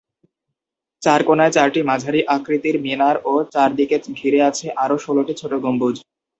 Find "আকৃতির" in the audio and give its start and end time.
2.35-2.75